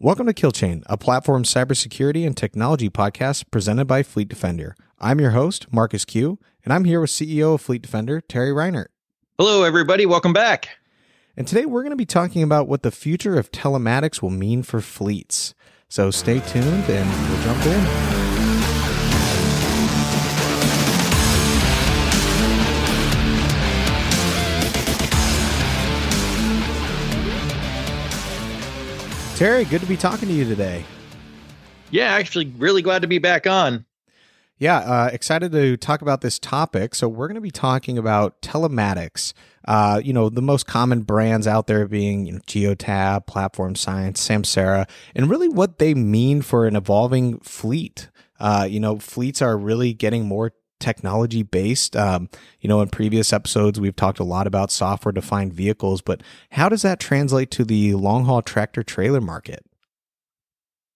[0.00, 4.76] Welcome to KillChain, a platform cybersecurity and technology podcast presented by Fleet Defender.
[5.00, 8.86] I'm your host, Marcus Q, and I'm here with CEO of Fleet Defender, Terry Reinert.
[9.38, 10.06] Hello, everybody.
[10.06, 10.68] Welcome back.
[11.36, 14.62] And today we're going to be talking about what the future of telematics will mean
[14.62, 15.52] for fleets.
[15.88, 18.17] So stay tuned and we'll jump in.
[29.38, 30.84] Terry, good to be talking to you today.
[31.92, 33.84] Yeah, actually, really glad to be back on.
[34.58, 36.96] Yeah, uh, excited to talk about this topic.
[36.96, 39.32] So we're going to be talking about telematics.
[39.64, 44.26] Uh, you know, the most common brands out there being you know, Geotab, Platform Science,
[44.26, 48.08] Samsara, and really what they mean for an evolving fleet.
[48.40, 51.96] Uh, you know, fleets are really getting more technology based.
[51.96, 52.28] Um,
[52.60, 56.68] you know, in previous episodes, we've talked a lot about software defined vehicles, but how
[56.68, 59.64] does that translate to the long haul tractor trailer market?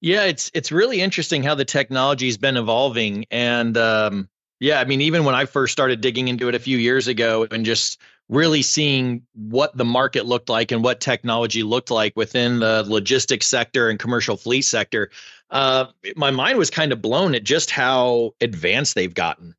[0.00, 5.00] Yeah, it's it's really interesting how the technology's been evolving, and um, yeah, I mean,
[5.00, 8.62] even when I first started digging into it a few years ago, and just really
[8.62, 13.88] seeing what the market looked like and what technology looked like within the logistics sector
[13.90, 15.10] and commercial fleet sector,
[15.50, 15.86] uh,
[16.16, 19.54] my mind was kind of blown at just how advanced they've gotten.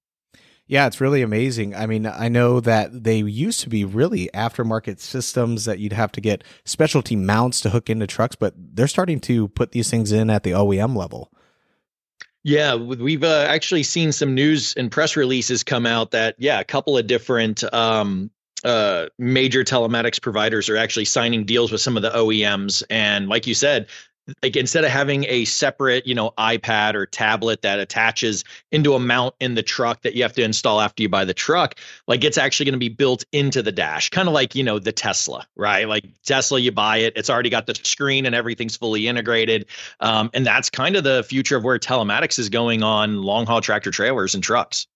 [0.65, 1.75] Yeah, it's really amazing.
[1.75, 6.11] I mean, I know that they used to be really aftermarket systems that you'd have
[6.13, 10.11] to get specialty mounts to hook into trucks, but they're starting to put these things
[10.11, 11.31] in at the OEM level.
[12.43, 16.65] Yeah, we've uh, actually seen some news and press releases come out that yeah, a
[16.65, 18.31] couple of different um,
[18.65, 23.47] uh, major telematics providers are actually signing deals with some of the OEMs, and like
[23.47, 23.87] you said,
[24.41, 28.99] like instead of having a separate you know ipad or tablet that attaches into a
[28.99, 31.75] mount in the truck that you have to install after you buy the truck
[32.07, 34.79] like it's actually going to be built into the dash kind of like you know
[34.79, 35.87] the tesla right?
[35.87, 39.65] Like tesla you buy it it's already got the screen and everything's fully integrated
[39.99, 43.61] um, and that's kind of the future of where telematics is going on long haul
[43.61, 44.87] tractor trailers and trucks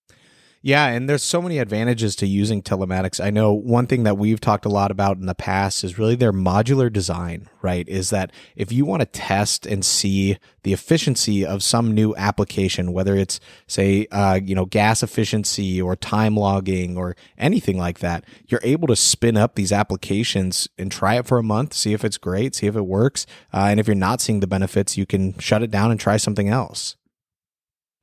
[0.68, 3.24] yeah, and there's so many advantages to using telematics.
[3.24, 6.16] I know one thing that we've talked a lot about in the past is really
[6.16, 7.88] their modular design, right?
[7.88, 12.92] Is that if you want to test and see the efficiency of some new application,
[12.92, 18.26] whether it's say, uh, you know, gas efficiency or time logging or anything like that,
[18.48, 22.04] you're able to spin up these applications and try it for a month, see if
[22.04, 25.06] it's great, see if it works, uh, and if you're not seeing the benefits, you
[25.06, 26.98] can shut it down and try something else.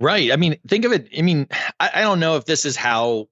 [0.04, 0.30] Right.
[0.30, 1.08] I mean, think of it.
[1.16, 1.48] I mean,
[1.80, 3.28] I, I don't know if this is how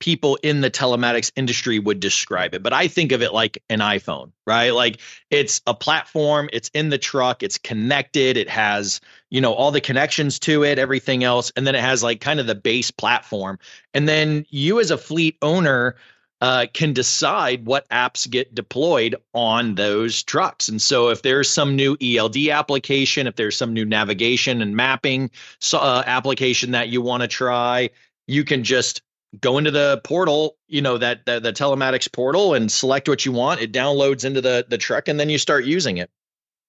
[0.00, 3.80] people in the telematics industry would describe it, but I think of it like an
[3.80, 4.70] iPhone, right?
[4.70, 9.70] Like it's a platform, it's in the truck, it's connected, it has, you know, all
[9.70, 12.90] the connections to it, everything else, and then it has like kind of the base
[12.90, 13.58] platform.
[13.92, 15.94] And then you as a fleet owner
[16.40, 20.68] uh, can decide what apps get deployed on those trucks.
[20.68, 25.30] And so, if there's some new ELD application, if there's some new navigation and mapping
[25.72, 27.90] uh, application that you want to try,
[28.26, 29.02] you can just
[29.40, 33.32] go into the portal, you know that the, the telematics portal, and select what you
[33.32, 33.60] want.
[33.60, 36.10] It downloads into the the truck, and then you start using it.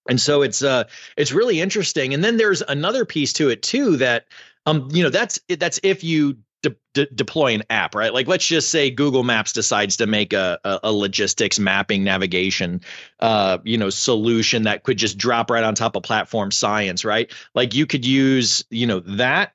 [0.07, 0.85] And so it's uh
[1.17, 2.13] it's really interesting.
[2.13, 4.25] And then there's another piece to it too that
[4.65, 8.13] um you know that's that's if you de- de- deploy an app, right?
[8.13, 12.81] Like let's just say Google Maps decides to make a, a, a logistics mapping navigation,
[13.19, 17.31] uh, you know, solution that could just drop right on top of platform science, right?
[17.53, 19.53] Like you could use, you know, that,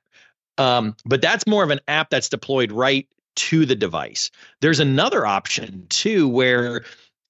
[0.57, 4.31] um, but that's more of an app that's deployed right to the device.
[4.61, 6.83] There's another option too where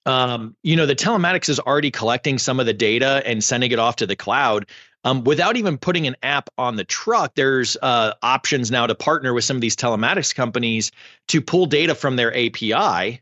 [0.05, 3.77] um, you know, the telematics is already collecting some of the data and sending it
[3.77, 4.65] off to the cloud.
[5.03, 9.34] Um, without even putting an app on the truck, there's uh, options now to partner
[9.34, 10.91] with some of these telematics companies
[11.29, 13.22] to pull data from their API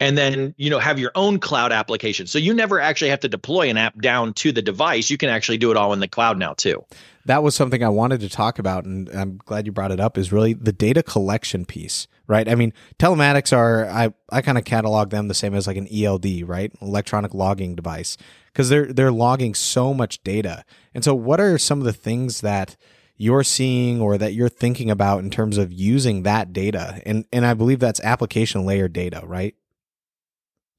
[0.00, 2.26] and then you know have your own cloud application.
[2.26, 5.10] So you never actually have to deploy an app down to the device.
[5.10, 6.84] You can actually do it all in the cloud now too.
[7.26, 10.16] That was something i wanted to talk about and i'm glad you brought it up
[10.16, 14.64] is really the data collection piece right i mean telematics are i, I kind of
[14.64, 18.16] catalog them the same as like an eld right electronic logging device
[18.58, 20.64] because they're they're logging so much data.
[20.92, 22.76] And so, what are some of the things that
[23.16, 27.00] you're seeing or that you're thinking about in terms of using that data?
[27.06, 29.54] And and I believe that's application layer data, right?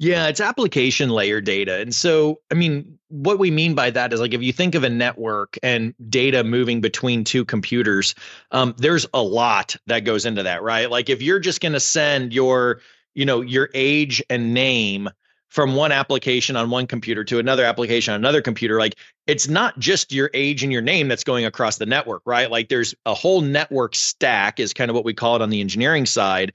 [0.01, 1.79] Yeah, it's application layer data.
[1.81, 4.85] And so, I mean, what we mean by that is like if you think of
[4.85, 8.15] a network and data moving between two computers,
[8.51, 10.89] um, there's a lot that goes into that, right?
[10.89, 12.79] Like if you're just going to send your,
[13.13, 15.09] you know, your age and name
[15.49, 19.77] from one application on one computer to another application on another computer like it's not
[19.79, 23.15] just your age and your name that's going across the network right like there's a
[23.15, 26.53] whole network stack is kind of what we call it on the engineering side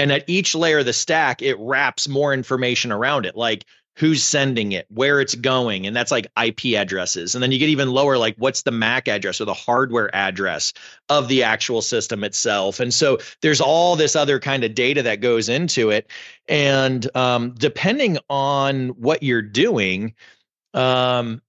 [0.00, 3.64] and at each layer of the stack it wraps more information around it like
[4.00, 7.34] who's sending it, where it's going, and that's like IP addresses.
[7.34, 10.72] And then you get even lower, like what's the MAC address or the hardware address
[11.10, 12.80] of the actual system itself.
[12.80, 16.10] And so there's all this other kind of data that goes into it.
[16.48, 20.14] And um, depending on what you're doing,
[20.72, 21.42] um,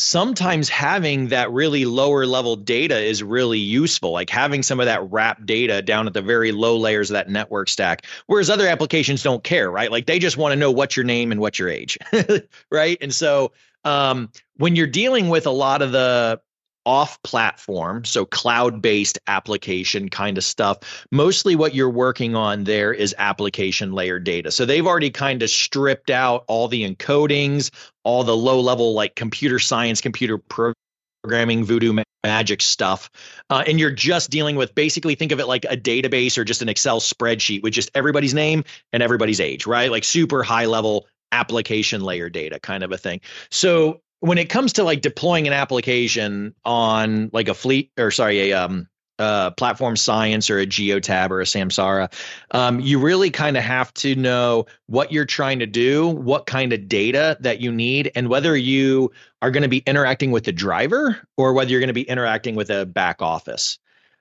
[0.00, 5.02] sometimes having that really lower level data is really useful like having some of that
[5.10, 9.22] wrap data down at the very low layers of that network stack whereas other applications
[9.22, 9.90] don't care right?
[9.90, 11.98] Like they just want to know what's your name and what's your age
[12.70, 12.98] right?
[13.00, 13.52] And so
[13.84, 16.40] um, when you're dealing with a lot of the
[16.86, 20.78] off platform, so cloud based application kind of stuff.
[21.10, 24.50] Mostly what you're working on there is application layer data.
[24.50, 27.70] So they've already kind of stripped out all the encodings,
[28.04, 33.10] all the low level like computer science, computer programming, voodoo magic stuff.
[33.48, 36.62] Uh, and you're just dealing with basically think of it like a database or just
[36.62, 39.90] an Excel spreadsheet with just everybody's name and everybody's age, right?
[39.90, 43.20] Like super high level application layer data kind of a thing.
[43.50, 48.50] So when it comes to like deploying an application on like a fleet or sorry
[48.50, 48.86] a um
[49.18, 52.10] uh, platform science or a geotab or a samsara
[52.52, 56.72] um, you really kind of have to know what you're trying to do what kind
[56.72, 59.12] of data that you need and whether you
[59.42, 62.54] are going to be interacting with the driver or whether you're going to be interacting
[62.54, 63.78] with a back office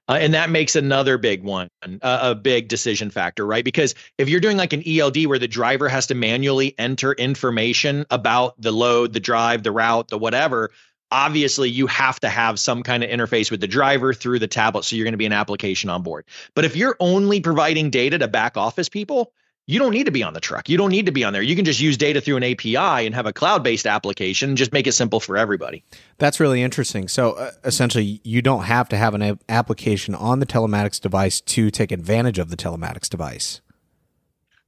[0.09, 1.69] uh, and that makes another big one,
[2.01, 3.63] uh, a big decision factor, right?
[3.63, 8.05] Because if you're doing like an ELD where the driver has to manually enter information
[8.09, 10.71] about the load, the drive, the route, the whatever,
[11.11, 14.83] obviously you have to have some kind of interface with the driver through the tablet.
[14.83, 16.25] So you're going to be an application on board.
[16.55, 19.31] But if you're only providing data to back office people,
[19.69, 20.67] you don't need to be on the truck.
[20.67, 21.43] You don't need to be on there.
[21.43, 24.57] You can just use data through an API and have a cloud based application and
[24.57, 25.83] just make it simple for everybody.
[26.17, 27.07] That's really interesting.
[27.07, 31.39] So uh, essentially, you don't have to have an a- application on the telematics device
[31.41, 33.61] to take advantage of the telematics device.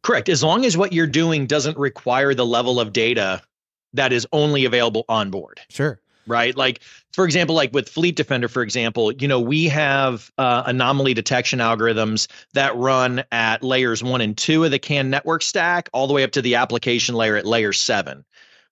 [0.03, 0.29] Correct.
[0.29, 3.41] As long as what you're doing doesn't require the level of data
[3.93, 5.61] that is only available on board.
[5.69, 6.55] Sure right?
[6.55, 6.81] Like,
[7.13, 11.59] for example, like with Fleet Defender, for example, you know, we have uh, anomaly detection
[11.59, 16.13] algorithms that run at layers one and two of the CAN network stack, all the
[16.13, 18.23] way up to the application layer at layer seven,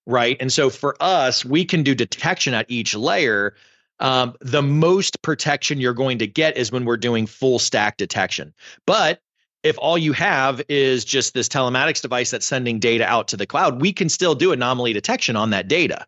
[0.06, 0.36] right?
[0.40, 3.54] And so for us, we can do detection at each layer.
[3.98, 8.54] Um, the most protection you're going to get is when we're doing full stack detection.
[8.86, 9.20] But
[9.62, 13.46] if all you have is just this telematics device that's sending data out to the
[13.46, 16.06] cloud, we can still do anomaly detection on that data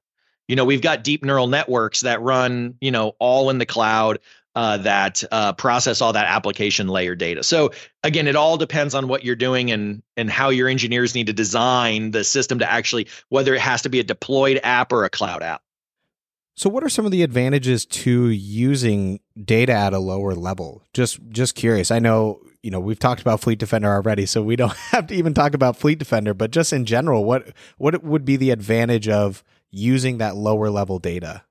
[0.52, 4.18] you know we've got deep neural networks that run you know all in the cloud
[4.54, 7.42] uh, that uh, process all that application layer data.
[7.42, 7.70] So
[8.02, 11.32] again it all depends on what you're doing and and how your engineers need to
[11.32, 15.08] design the system to actually whether it has to be a deployed app or a
[15.08, 15.62] cloud app.
[16.54, 20.82] So what are some of the advantages to using data at a lower level?
[20.92, 21.90] Just just curious.
[21.90, 25.14] I know you know we've talked about fleet defender already so we don't have to
[25.14, 29.08] even talk about fleet defender but just in general what what would be the advantage
[29.08, 31.42] of using that lower level data?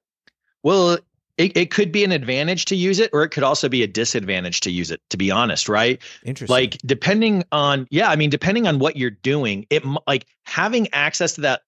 [0.64, 1.00] Well,
[1.38, 3.88] it, it could be an advantage to use it, or it could also be a
[3.88, 6.00] disadvantage to use it, to be honest, right?
[6.24, 6.54] Interesting.
[6.54, 11.34] Like, depending on, yeah, I mean, depending on what you're doing, it like having access
[11.34, 11.62] to that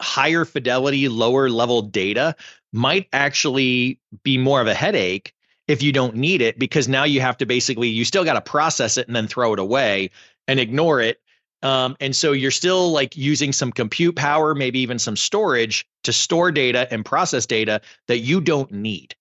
[0.00, 2.36] higher fidelity, lower level data
[2.72, 5.32] might actually be more of a headache
[5.66, 8.40] if you don't need it because now you have to basically you still got to
[8.40, 10.10] process it and then throw it away
[10.46, 11.20] and ignore it
[11.62, 16.12] um, and so you're still like using some compute power, maybe even some storage to
[16.12, 19.14] store data and process data that you don't need.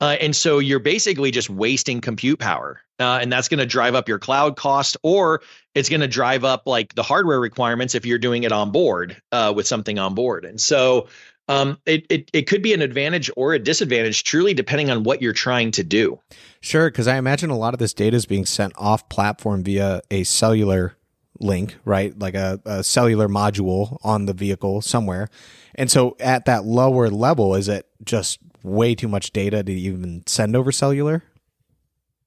[0.00, 2.80] Uh, and so you're basically just wasting compute power.
[3.00, 5.42] Uh, and that's going to drive up your cloud cost, or
[5.74, 9.20] it's going to drive up like the hardware requirements if you're doing it on board
[9.32, 10.44] uh, with something on board.
[10.44, 11.08] And so
[11.48, 15.20] um, it, it, it could be an advantage or a disadvantage, truly depending on what
[15.20, 16.20] you're trying to do.
[16.60, 20.00] Sure, because I imagine a lot of this data is being sent off platform via
[20.10, 20.96] a cellular
[21.40, 22.16] link, right?
[22.18, 25.28] Like a, a, cellular module on the vehicle somewhere.
[25.74, 30.22] And so at that lower level, is it just way too much data to even
[30.26, 31.22] send over cellular?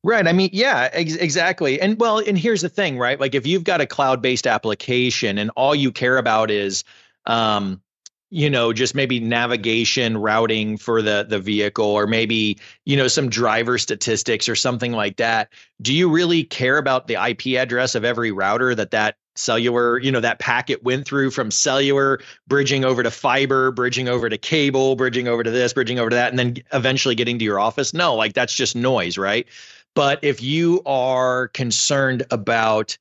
[0.03, 0.27] Right.
[0.27, 1.81] I mean, yeah, ex- exactly.
[1.81, 3.19] And well, and here's the thing, right?
[3.19, 6.83] Like if you've got a cloud based application and all you care about is,
[7.25, 7.81] um,
[8.29, 13.29] you know just maybe navigation routing for the the vehicle or maybe you know some
[13.29, 15.49] driver statistics or something like that.
[15.81, 20.11] Do you really care about the ip address of every router that that cellular you
[20.11, 24.95] know that packet went through from cellular bridging over to fiber bridging over to cable
[24.95, 27.93] bridging over to this bridging over to that and then eventually getting to your office?
[27.93, 29.47] No like that's just noise right?
[29.93, 32.97] But if you are concerned about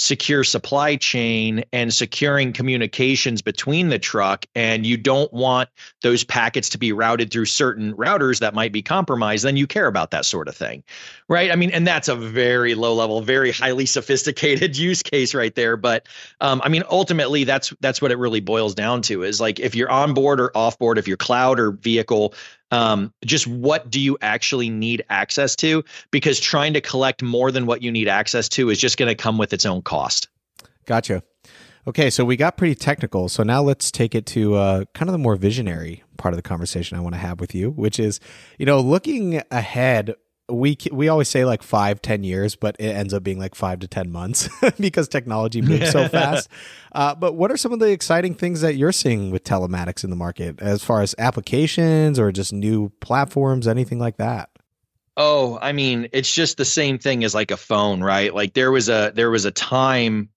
[0.00, 5.68] secure supply chain and securing communications between the truck and you don't want
[6.00, 9.86] those packets to be routed through certain routers that might be compromised then you care
[9.86, 10.82] about that sort of thing
[11.28, 11.52] right?
[11.52, 15.76] I mean and that's a very low level very highly sophisticated use case right there.
[15.76, 16.06] But
[16.40, 19.74] um, i mean ultimately that's that's what it really boils down to is like if
[19.74, 22.32] you're on board or off board if you're cloud or vehicle
[22.70, 25.84] um, just what do you actually need access to?
[26.10, 29.14] Because trying to collect more than what you need access to is just going to
[29.14, 30.28] come with its own cost.
[30.86, 31.22] Gotcha.
[31.86, 35.12] Okay so we got pretty technical so now let's take it to uh, kind of
[35.12, 38.20] the more visionary part of the conversation i want to have with you which is
[38.58, 40.14] you know looking ahead
[40.50, 43.78] we we always say like five ten years but it ends up being like five
[43.80, 44.48] to ten months
[44.80, 46.48] because technology moves so fast.
[46.92, 50.10] Uh, but what are some of the exciting things that you're seeing with telematics in
[50.10, 54.50] the market as far as applications or just new platforms anything like that?
[55.16, 58.34] Oh i mean it's just the same thing as like a phone right?
[58.34, 60.30] Like there was a there was a time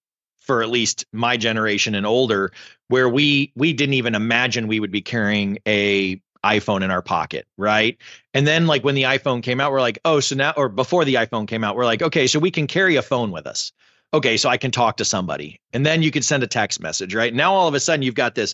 [0.43, 2.51] for at least my generation and older
[2.89, 7.47] where we we didn't even imagine we would be carrying a iPhone in our pocket,
[7.57, 7.97] right?
[8.33, 11.05] And then like when the iPhone came out, we're like, oh, so now or before
[11.05, 13.71] the iPhone came out, we're like, okay, so we can carry a phone with us.
[14.13, 15.59] Okay, so I can talk to somebody.
[15.71, 17.33] And then you can send a text message, right?
[17.33, 18.53] Now all of a sudden you've got this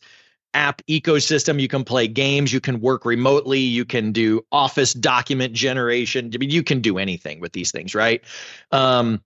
[0.54, 1.60] app ecosystem.
[1.60, 6.32] You can play games, you can work remotely, you can do office document generation.
[6.34, 8.24] I mean, you can do anything with these things, right?
[8.72, 9.22] Um,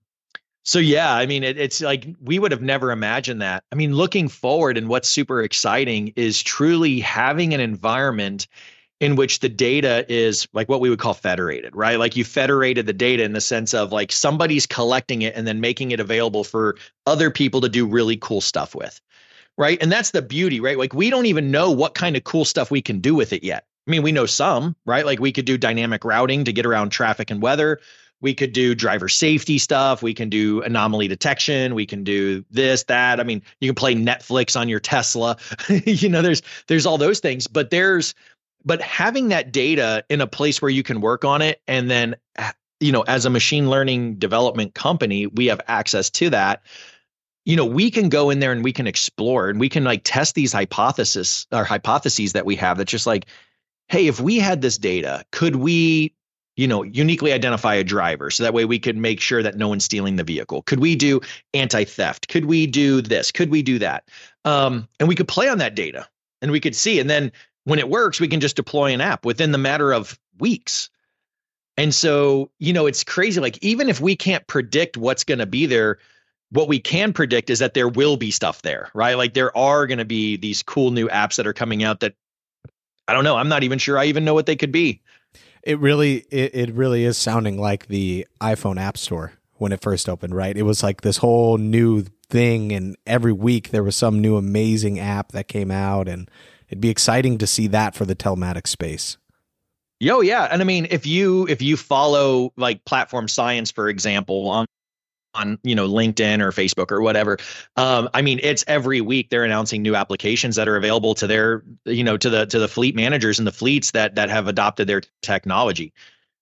[0.64, 3.64] so yeah, I mean, it, it's like we would have never imagined that.
[3.70, 8.46] I mean, looking forward and what's super exciting is truly having an environment
[8.98, 11.98] in which the data is like what we would call federated, right?
[11.98, 15.60] Like you federated the data in the sense of like somebody's collecting it and then
[15.60, 18.98] making it available for other people to do really cool stuff with.
[19.58, 19.78] Right.
[19.82, 20.78] And that's the beauty, right?
[20.78, 23.44] Like we don't even know what kind of cool stuff we can do with it
[23.44, 23.66] yet.
[23.86, 25.04] I mean, we know some, right?
[25.04, 27.80] Like we could do dynamic routing to get around traffic and weather
[28.24, 30.02] we could do driver safety stuff.
[30.02, 31.74] We can do anomaly detection.
[31.74, 33.20] We can do this that.
[33.20, 35.36] I mean you can play netflix on your tesla.
[35.84, 38.14] You know there's there's all those things but there's
[38.64, 42.16] but having that data in a place where you can work on it and then
[42.80, 46.62] you know as a machine learning development company we have access to that.
[47.44, 50.00] You know we can go in there and we can explore and we can like
[50.02, 53.26] test these hypotheses or hypotheses that we have that's just like
[53.88, 56.14] hey if we had this data could we
[56.56, 59.68] you know, uniquely identify a driver so that way we could make sure that no
[59.68, 60.62] one's stealing the vehicle.
[60.62, 61.20] Could we do
[61.52, 62.28] anti-theft?
[62.28, 63.32] Could we do this?
[63.32, 64.08] Could we do that?
[64.44, 66.08] Um, and we could play on that data
[66.40, 67.00] and we could see.
[67.00, 67.32] And then
[67.64, 70.90] when it works, we can just deploy an app within the matter of weeks.
[71.76, 73.40] And so, you know, it's crazy.
[73.40, 75.98] Like, even if we can't predict what's going to be there,
[76.50, 79.16] what we can predict is that there will be stuff there, right?
[79.16, 82.14] Like, there are going to be these cool new apps that are coming out that
[83.08, 83.36] I don't know.
[83.36, 85.00] I'm not even sure I even know what they could be.
[85.62, 90.08] It really it, it really is sounding like the iPhone App Store when it first
[90.08, 90.56] opened, right?
[90.56, 94.98] It was like this whole new thing and every week there was some new amazing
[94.98, 96.30] app that came out and
[96.68, 99.16] it'd be exciting to see that for the telematics space.
[100.00, 100.48] Yo, yeah.
[100.50, 104.66] And I mean, if you if you follow like platform science, for example, on
[105.34, 107.38] on you know linkedin or facebook or whatever
[107.76, 111.62] um, i mean it's every week they're announcing new applications that are available to their
[111.84, 114.86] you know to the to the fleet managers and the fleets that that have adopted
[114.86, 115.92] their technology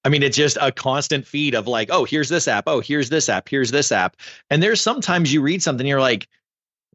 [0.04, 3.08] i mean it's just a constant feed of like oh here's this app oh here's
[3.08, 4.16] this app here's this app
[4.50, 6.28] and there's sometimes you read something you're like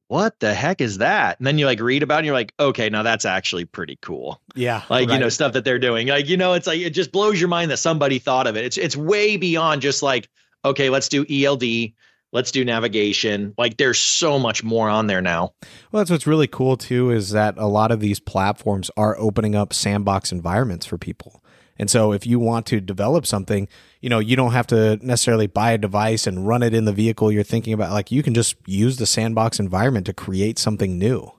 [0.07, 1.37] what the heck is that?
[1.37, 3.97] And then you like read about it and you're like, okay, now that's actually pretty
[4.01, 4.41] cool.
[4.55, 4.83] Yeah.
[4.89, 5.15] Like, right.
[5.15, 6.07] you know, stuff that they're doing.
[6.07, 8.63] Like, you know, it's like it just blows your mind that somebody thought of it.
[8.63, 10.29] It's it's way beyond just like,
[10.67, 11.91] okay, let's do ELD,
[12.31, 13.53] let's do navigation.
[13.57, 15.53] Like there's so much more on there now.
[15.91, 19.55] Well, that's what's really cool too is that a lot of these platforms are opening
[19.55, 21.43] up sandbox environments for people.
[21.79, 23.67] And so if you want to develop something,
[24.01, 26.93] you know, you don't have to necessarily buy a device and run it in the
[26.93, 27.91] vehicle you're thinking about.
[27.91, 31.31] Like you can just use the sandbox environment to create something new.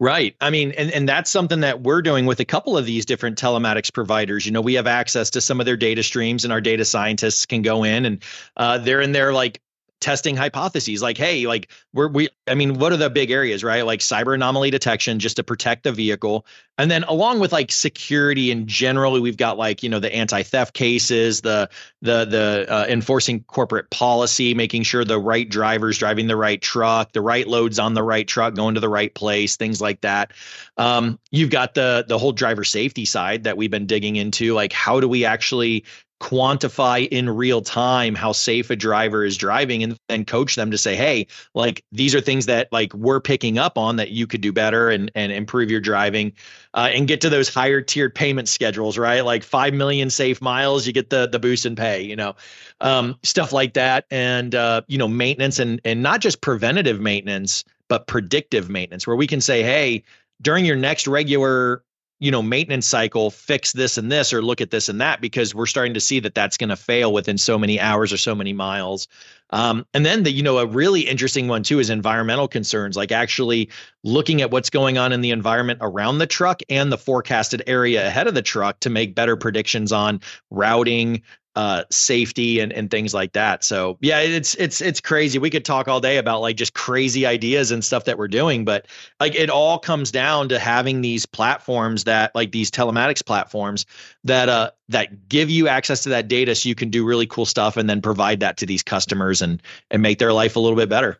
[0.00, 0.34] Right.
[0.40, 3.38] I mean, and, and that's something that we're doing with a couple of these different
[3.38, 4.44] telematics providers.
[4.44, 7.46] You know, we have access to some of their data streams, and our data scientists
[7.46, 8.22] can go in and
[8.56, 9.60] uh, they're in there like
[10.04, 13.86] testing hypotheses like hey like we're we i mean what are the big areas right?
[13.86, 16.46] Like cyber anomaly detection just to protect the vehicle.
[16.76, 20.74] And then along with like security and generally we've got like you know the anti-theft
[20.74, 21.70] cases the
[22.02, 27.12] the the uh, enforcing corporate policy making sure the right drivers driving the right truck
[27.12, 30.32] the right loads on the right truck going to the right place things like that.
[30.76, 34.72] Um, you've got the the whole driver safety side that we've been digging into like
[34.72, 35.84] how do we actually
[36.20, 40.78] quantify in real time how safe a driver is driving and then coach them to
[40.78, 44.40] say hey like these are things that like we're picking up on that you could
[44.40, 46.32] do better and and improve your driving
[46.74, 49.24] uh, and get to those higher tiered payment schedules right?
[49.24, 52.34] Like 5 million safe miles you get the the boost and pay you know
[52.80, 54.04] um, stuff like that.
[54.10, 59.16] And uh, you know maintenance and and not just preventative maintenance but predictive maintenance where
[59.16, 60.02] we can say hey
[60.40, 61.82] during your next regular
[62.24, 65.54] you know maintenance cycle fix this and this or look at this and that because
[65.54, 68.34] we're starting to see that that's going to fail within so many hours or so
[68.34, 69.08] many miles
[69.50, 73.12] um, and then the you know a really interesting one too is environmental concerns like
[73.12, 73.70] actually
[74.02, 78.06] looking at what's going on in the environment around the truck and the forecasted area
[78.06, 80.20] ahead of the truck to make better predictions on
[80.50, 81.22] routing
[81.56, 83.62] uh, safety and, and things like that.
[83.62, 85.38] So yeah, it's it's it's crazy.
[85.38, 88.64] We could talk all day about like just crazy ideas and stuff that we're doing,
[88.64, 88.86] but
[89.20, 93.86] like it all comes down to having these platforms that like these telematics platforms
[94.24, 97.46] that uh that give you access to that data so you can do really cool
[97.46, 100.76] stuff and then provide that to these customers and and make their life a little
[100.76, 101.18] bit better.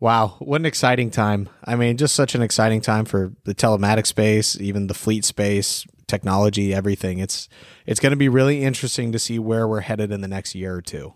[0.00, 1.48] Wow, what an exciting time.
[1.64, 5.86] I mean, just such an exciting time for the telematics space, even the fleet space,
[6.08, 7.20] technology, everything.
[7.20, 7.48] It's
[7.86, 10.74] it's going to be really interesting to see where we're headed in the next year
[10.74, 11.14] or two.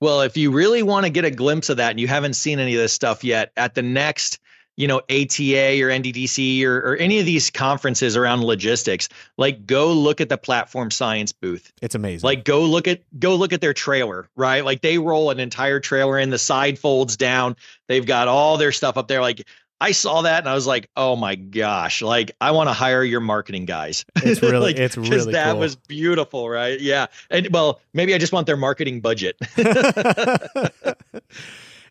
[0.00, 2.58] Well, if you really want to get a glimpse of that and you haven't seen
[2.58, 4.40] any of this stuff yet, at the next
[4.76, 9.92] you know ATA or NDDC or, or any of these conferences around logistics, like go
[9.92, 11.72] look at the platform science booth.
[11.82, 12.26] It's amazing.
[12.26, 14.64] Like go look at go look at their trailer, right?
[14.64, 17.56] Like they roll an entire trailer in, the side folds down.
[17.88, 19.20] They've got all their stuff up there.
[19.20, 19.44] Like
[19.82, 23.02] I saw that and I was like, oh my gosh, like I want to hire
[23.02, 24.04] your marketing guys.
[24.16, 25.60] It's really, like, it's really that cool.
[25.60, 26.80] was beautiful, right?
[26.80, 27.06] Yeah.
[27.30, 29.36] And well, maybe I just want their marketing budget.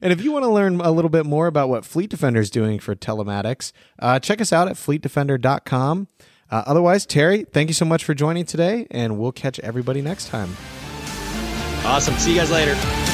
[0.01, 2.49] And if you want to learn a little bit more about what Fleet Defender is
[2.49, 6.07] doing for telematics, uh, check us out at fleetdefender.com.
[6.49, 10.27] Uh, otherwise, Terry, thank you so much for joining today, and we'll catch everybody next
[10.27, 10.55] time.
[11.85, 12.15] Awesome.
[12.15, 13.10] See you guys later.